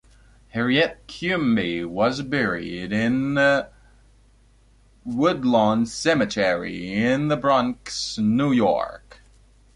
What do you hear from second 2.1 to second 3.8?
buried in the